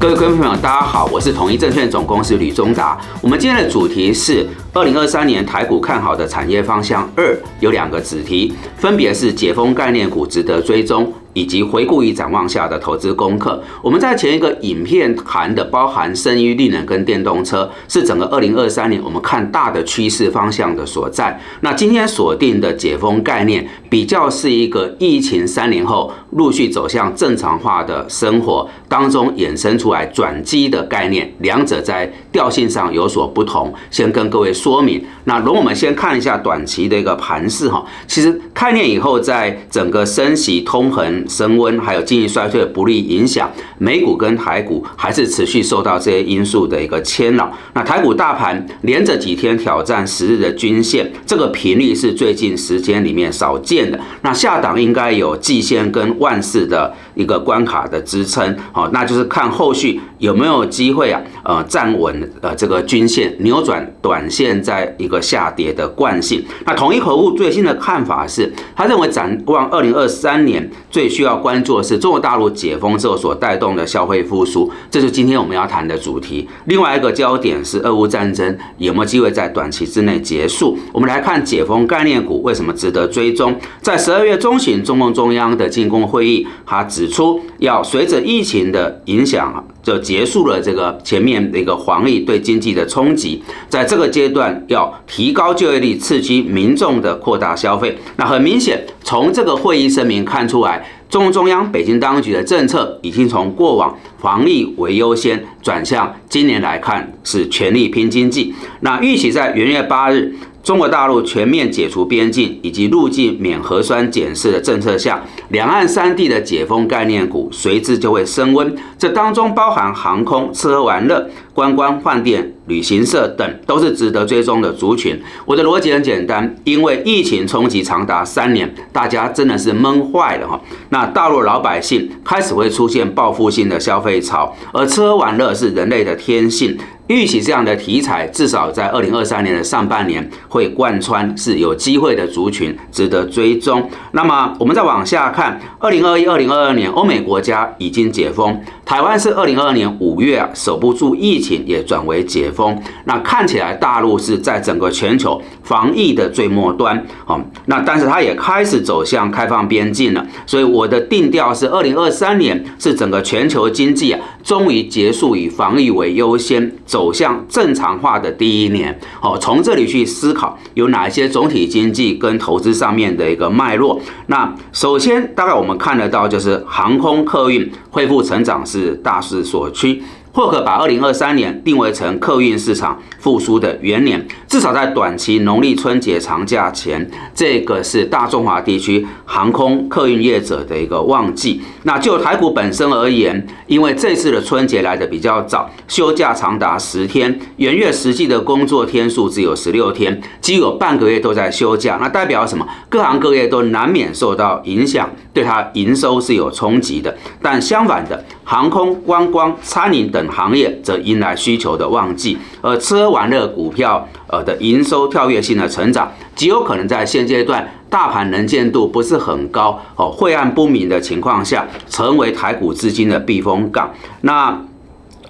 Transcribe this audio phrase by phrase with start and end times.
[0.00, 2.98] 各位观众朋友，大家好，我是统一证券总公司吕中达。
[3.20, 11.12] 我们今天的主题是二零二三年台股看好的产业方向二，有两个子题，分别是解封概念股值得追踪。
[11.32, 21.40] 以及回顾与展望下的投资功课，我们在前一个影片谈的包含生育、力能跟电动车，是整个二零二三年我们看大的趋势方向的所在。
[21.60, 33.72] 那今天锁定的解封概念，比较是一个疫情三年后陆续走向正常化的生活当中衍生出来转机的概念，两者在调性上有所不同。
[33.90, 35.04] 先跟各位说明。
[35.24, 41.19] 那容我们先看一下短期的一个盘势哈，其实概念以后，在整个升息、通膨。
[41.28, 47.52] 升温还有经济衰退的不利影响，美股跟台股还是持续受到这些因素的一个牵扰。
[47.74, 53.98] 那台股大盘连着几天挑战十日的均线，这个频率是最近时间里面少见的。
[54.22, 66.42] 那下档应该有季线跟万市的一个关卡的支撑，好，那就是看后续有没有机会啊，呃，站稳呃这个均线，扭转短线在一个下跌的惯性。
[66.64, 71.10] 那统一口户最新的看法是，他认为展望二零二三年最。
[71.10, 76.48] 需要关注的是中国大陆解封之后所带动的消费复苏，这是今天我们要谈的主题。
[76.66, 80.78] 另外一个焦点是俄乌战争有没有机会在短期之内结束？
[80.92, 83.58] 我们来看解封概念股为什么值得追踪。
[83.82, 89.66] 在十二月中旬，中共中央的进攻会议，他指出要随着疫情的影响。
[89.82, 97.96] 就结束了这个前面的一个黄历对经济的冲击，在这个阶段要提高就业率，刺激民众的扩大消费。
[98.16, 108.54] 那很明显，从这个会议声明看出来，中共中央、北京当局的政策已经从过往黄历为优先，转向今年来看是全力拼经济。
[108.80, 110.34] 那预期在元月八日。
[110.62, 118.76] 中国大陆全面解除边境以及入境免核酸检测的政策下，两岸三地的解封概念股随之就会升温。
[118.98, 125.18] 这当中包含航空、吃喝玩乐、观光、饭店、旅行社等，都是值得追踪的族群。
[125.46, 130.60] 我的逻辑很简单，因为疫情冲击长达三年，大家真的是闷坏了哈。
[130.90, 136.76] 那大陆老百姓开始会出现报复性的消费潮，而吃喝玩乐是人类的天性。
[137.10, 143.90] 预期这样的题材，至少在二零二三年的上半年会贯穿，是有机会的族群值得追踪。
[144.12, 152.80] 那么我们再往下看，二零二一、二零二二年，欧美国家已经解封，台湾是二零二二年五月啊，守不住疫情也转为解封。
[153.06, 160.24] 那看起来大陆是在整个全球防疫的最末端，好，那但是它也开始走向开放边境了。
[160.46, 166.99] 所以我的定调是，二零二三年是整个全球经济啊，终于结束以防疫为优先走。
[167.00, 173.98] 走向正常化的第一年，好，从这里去思考有哪些总体经济跟投资上面的一个脉络。
[174.26, 180.02] 那首先，大概我们看得到就是航空客运恢复成长是大势所趋。
[180.32, 191.60] 或可把二零二三年定位成客运市场复苏的元年，至少在短期农历春节长假前，这个是大中华地区航空客运业者的一个旺季。
[191.82, 201.98] 那就台股本身而言，因为这次的春节来的比较早，休假长达十天，元月实际的工作天数只有十六天，几乎有半个月都在休假。
[202.00, 202.66] 那代表什么？
[202.88, 207.16] 各行各业都难免受到影响，对它营收是有冲击的。
[207.42, 223.88] 但相反的，航空、观光、餐饮等行业则迎来需求的旺季，而吃喝玩乐股票呃的营收跳跃性的成长，极有可能在现阶段大盘能见度不是很高哦晦暗不明的情况下，成为台股资金的避风港。
[224.22, 224.60] 那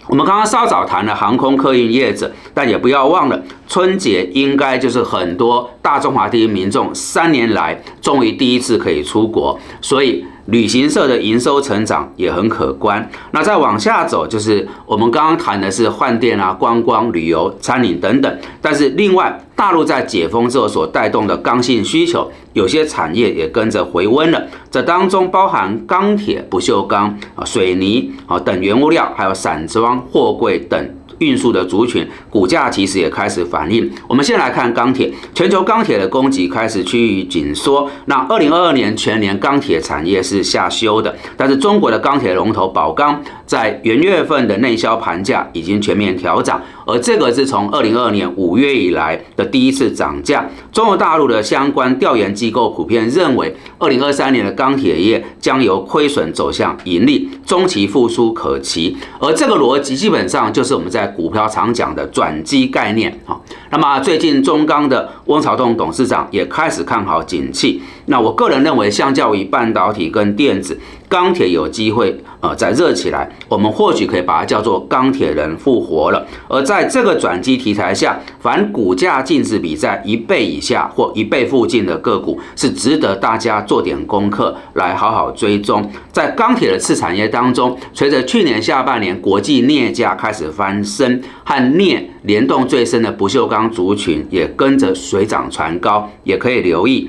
[0.06, 3.38] 我们刚刚稍早谈了航空客运业者，但也不要忘了，
[3.69, 10.25] 春节应该就是很多大中华地区民众三年来终于第一次可以出国，所以。
[10.50, 13.09] 旅行社的营收成长也很可观。
[13.31, 18.38] 那再往下走，就是我们刚刚谈的是饭店啊、观光、旅游、餐饮等等。
[18.61, 24.43] 但是另外，大陆在解封之后所带动的刚性需求，有些产业也跟着回温了。
[24.71, 30.88] 这当中包含钢铁、不锈钢啊、水泥啊等原物料，还有散装货柜等。
[31.20, 33.90] 运输的族群股价其实也开始反应。
[34.08, 37.88] 我们先来看钢铁，全球钢铁的供给开始趋于紧缩。
[38.06, 50.48] 那二零二二年全年钢铁产业是下修的，但是中国的钢铁龙头宝钢在元月份的内销盘价已经全面调涨，而这个是从二零二二年五月以来的第一次涨价。
[50.72, 58.96] 中国大陆的相关调研机构普遍认为，二零二三年的钢铁业将由亏损走向盈利，中期复苏可期。
[59.20, 63.38] 而这个逻辑基本上就是我们在股票常讲的转机概念啊，
[63.70, 67.81] 那么最近中钢的翁朝栋董事长也开始看好景气。
[68.10, 70.76] 那我个人认为，相较于半导体跟电子，
[71.08, 76.26] 钢铁有机会呃再热起来，我们或许可以把它叫做钢铁人复活了。
[76.48, 85.88] 而在这个转机题材下，凡股价净值比在一倍以下或一倍附近的个股，是值得大家做点功课来好好追踪。
[86.10, 97.08] 在钢铁的次产业当中，随着去年下半年国际镍价开始翻身，和镍联动最深的不锈钢族群也跟着水涨船高，也可以留意。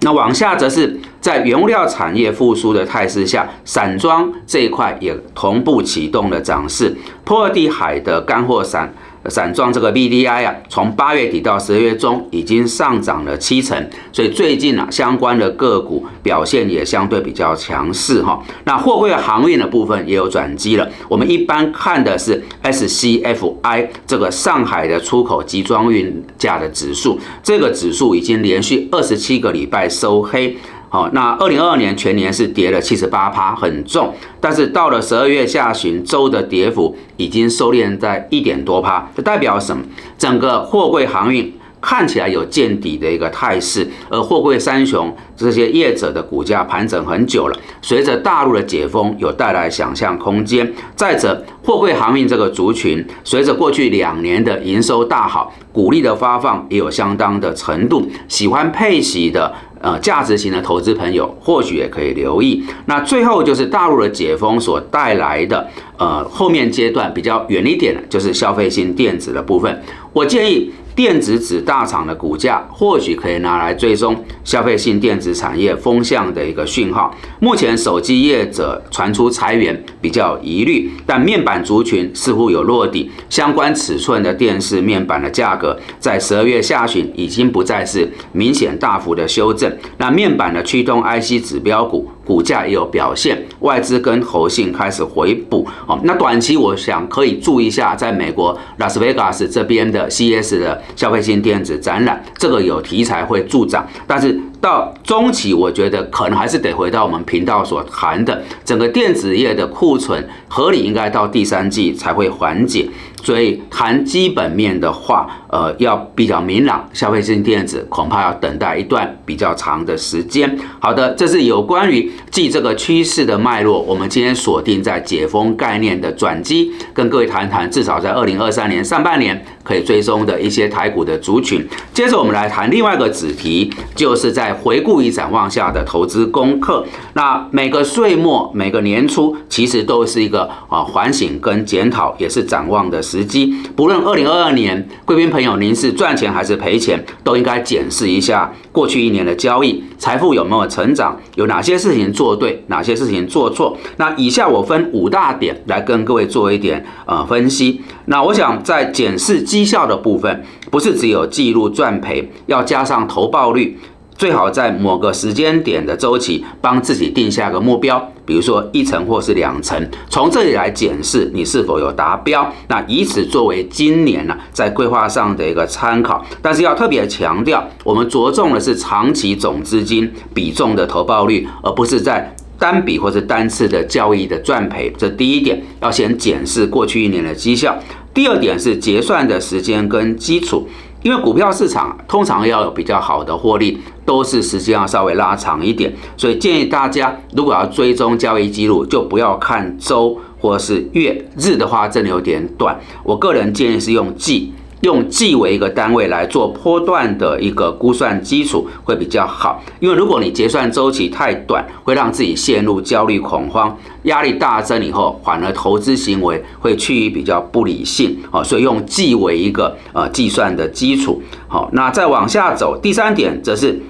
[0.00, 6.96] 那往下则是在原物料产业复苏的态势下，散装这一块也同步启动了涨势。
[7.24, 8.92] 波尔蒂海的干货散。
[9.28, 18.42] 散装这个 BDI 啊，从八月底到十二月中已经上涨了七成，所以最近啊相关的个股表现也相对比较强势哈。
[18.64, 20.88] 那货柜航运的部分也有转机了。
[21.08, 30.56] 我们一般看的是 SCFI 这个上海的出口集装运价的指数，这个指数已经连续二十七个礼拜收黑。
[30.88, 34.14] 好，那二零二二年全年是跌了七十八趴，很重。
[34.40, 39.82] 但是到了十二月下旬，周的跌幅已经收敛在一点多趴，这代表什么？
[40.16, 41.52] 整个货柜航运。
[41.80, 50.74] 看起来有见底的一个态势，而货柜三雄这些业者的股价盘整很久了，随着大陆的解封，有带来想象空间。
[50.96, 62.64] 再者，货柜航运这个族群，随着过去两年的营收大好，股利的发放也有相当的程度，喜欢配息的呃价值型的投资朋友，或许也可以留意。
[62.86, 70.70] 那最后就是大陆的解封所带来的呃后面阶段比较远一点的，就是消费性电子的部分，我建议。
[70.98, 77.14] 电子纸大厂的股价或许可以拿来追踪消费性电子产业风向的一个讯号。
[77.38, 83.08] 目前手机业者传出裁员比较疑虑，但面板族群似乎有落底。
[83.30, 89.72] 相关尺寸的电视面板的价格在十二月下旬已经不再是明显大幅的修正。
[89.98, 92.10] 那面板的驱动 IC 指标股。
[92.28, 95.98] 股价也有表现，外资跟投信开始回补哦。
[96.04, 104.38] 那短期我想可以注意一下，在美国拉斯维加斯这边的 CES 的消费性电子展览，这个有题材会助涨，但是。
[104.60, 112.88] 到中期，我觉得可能还是得回到我们频道所谈的整个电子业的库存合理，应该到第三季才会缓解。
[113.22, 120.58] 所以谈基本面的话，呃，要比较明朗，消费性电子恐怕要等待一段比较长的时间。
[120.80, 123.80] 好的，这是有关于记这个趋势的脉络。
[123.80, 131.66] 我们今天锁定在解封概念的转机，跟各位谈谈，至少在二零二三年上半年可以追踪的一些台股的族群。
[131.92, 136.84] 接着我们来谈另外一个子题，就是在回顾与展望下的投资功课。
[137.14, 143.54] 那每个岁末、每个年初，其实都是一个啊反省跟检讨，也是展望的时机。
[143.74, 153.74] 不论二零二二年，贵宾朋友您是赚钱还是赔钱，都应该检视一下过去一年的交易，财富有没有成长，有哪些事情做对，哪些事情做错。
[153.96, 157.80] 那以下我分五大点来跟各位做一点呃分析。
[158.04, 163.78] 那我想在检视绩效的部分，不是只有记录赚赔，要加上投报率。
[164.18, 172.52] 最好在某个时间点的周期，帮自己定下个目标，比如说一层或是两层，从这里来检视你是否有达标。
[172.66, 176.26] 那以此作为今年呢在规划上的一个参考。
[176.42, 184.92] 但是要特别强调，我们着重的是长期总资金比重的投报率，而不是在单笔或者单次的交易的赚赔。
[184.98, 187.78] 这第一点要先检视过去一年的绩效。
[188.12, 190.66] 第二点是结算的时间跟基础。
[191.02, 202.78] 因为股票市场通常要有比较好的获利，都是时间要稍微拉长一点，所以建议大家如果要追踪交易记录，就不要看周或是月日的话，真的有点短。
[203.04, 204.52] 我个人建议是用季。
[204.82, 221.20] 用季为一个单位来做波段的一个估算基础会比较好，因为如果你结算周期太短，会让自己陷入焦虑恐慌，压力大增以后，反而投资行为会趋于比较不理性啊，所以用季为一个呃计算的基础。
[221.48, 223.80] 好，那再往下走，第三点则是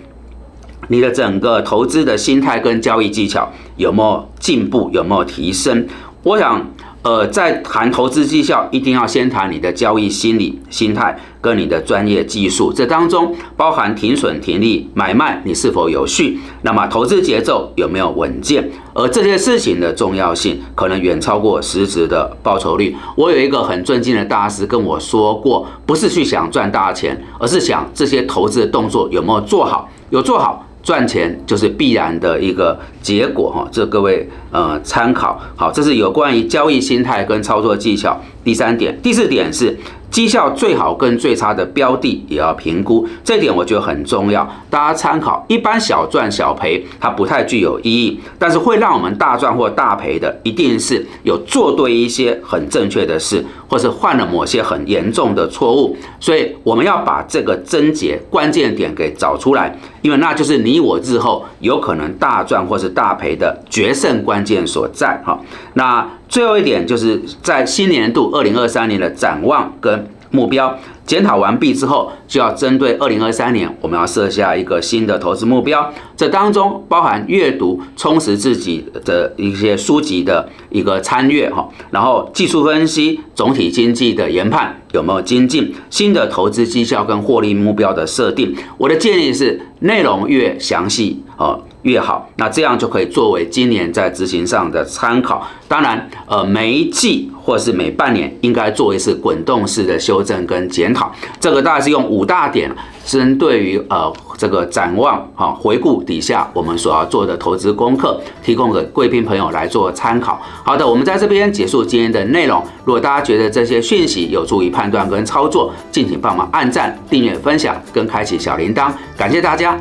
[0.88, 5.86] 你的整个投资的心态跟交易技巧有没有进步，有没有提升？
[6.22, 6.66] 我想。
[7.02, 12.72] 呃，在谈投资绩效，一定要先谈你的交易心理、心态跟你的专业技术。
[12.72, 16.38] 这当中包含停损、停利、买卖，你是否有序？
[16.62, 18.68] 那么投资节奏有没有稳健？
[18.94, 22.94] 而这些事情的重要性，可能远超过实质的报酬率。
[23.14, 30.67] 我有一个很尊敬的大师跟我说过，不是去想赚大钱，而是想这些投资的动作有没有做好，有做好。
[30.82, 38.18] 赚钱就是必然的一个结果哈，这各位呃参考好，这是有关于交易心态跟操作技巧。
[38.44, 39.76] 第三点，第四点是
[40.10, 45.44] 绩效最好跟最差的标的也要评估，这点我觉得很重要，大家参考。
[45.48, 55.96] 一般小赚小赔它不太具有意义，但是会让我们大赚或大赔的，一定是有做对一些很正确的事，或是犯了某些很严重的错误。
[56.18, 65.22] 所以我们要把这个症结关键点给找出来，因为那就是你我日后有可能大赚或是大赔的决胜关键所在。
[65.24, 65.38] 哈，
[65.74, 70.07] 那最后一点就是在新年度二零二三年的展望跟。
[70.30, 75.92] 目标检讨完毕之后，就要针对二零二三年，我们要设下一个新的投资目标。
[76.16, 88.54] 这当中包含阅读、充实自己的一些书籍的一个参阅哈，然后技术分析、总体经济的研判有没有精进，新的投资绩效跟获利目标的设定。
[88.76, 91.62] 我的建议是，内容越详细哦。
[91.82, 95.46] 越好，那这样就可以作为今年在执行上的参考。
[95.68, 101.12] 当然，呃，每一季或是每半年应该做一次滚动式的修正跟检讨。
[101.38, 102.70] 这个大概是用五大点，
[103.04, 110.40] 针对于呃这个展望哈回顾底下我们所要做的投资功课，提供给贵宾朋友来做参考。
[110.64, 112.62] 好的，我们在这边结束今天的内容。
[112.84, 118.90] 如果大家觉得这些讯息有助于判断跟操作，敬请帮忙按赞、订阅、分享跟开启小铃铛。
[119.16, 119.78] 感谢大家。